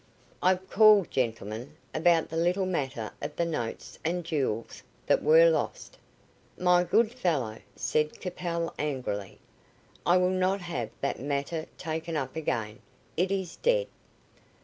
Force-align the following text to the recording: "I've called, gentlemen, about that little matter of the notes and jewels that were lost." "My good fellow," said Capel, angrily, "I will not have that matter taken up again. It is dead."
"I've 0.41 0.67
called, 0.67 1.11
gentlemen, 1.11 1.77
about 1.93 2.29
that 2.29 2.37
little 2.37 2.65
matter 2.65 3.11
of 3.21 3.35
the 3.35 3.45
notes 3.45 3.99
and 4.03 4.23
jewels 4.25 4.81
that 5.05 5.21
were 5.21 5.47
lost." 5.47 5.95
"My 6.57 6.83
good 6.83 7.11
fellow," 7.11 7.59
said 7.75 8.19
Capel, 8.19 8.73
angrily, 8.79 9.37
"I 10.03 10.17
will 10.17 10.29
not 10.31 10.61
have 10.61 10.89
that 11.01 11.19
matter 11.19 11.67
taken 11.77 12.17
up 12.17 12.35
again. 12.35 12.79
It 13.15 13.29
is 13.31 13.57
dead." 13.57 13.85